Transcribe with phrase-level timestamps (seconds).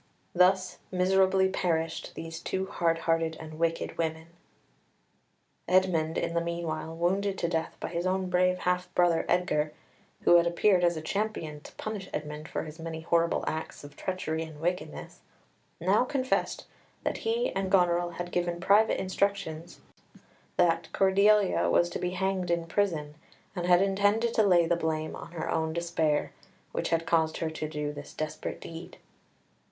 [0.33, 4.29] Thus miserably perished these two hard hearted and wicked women.
[5.67, 9.73] Edmund in the meanwhile, wounded to death by his own brave half brother Edgar,
[10.23, 14.41] who had appeared as champion to punish Edmund for his many horrible acts of treachery
[14.41, 15.19] and wickedness,
[15.79, 16.65] now confessed
[17.03, 19.81] that he and Goneril had given private instructions
[20.57, 23.13] that Cordelia was to be hanged in prison,
[23.55, 26.31] and had intended to lay the blame on her own despair,
[26.71, 28.97] which had caused her to do this desperate deed.